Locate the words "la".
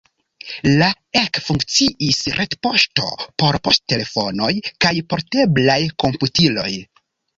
0.77-0.85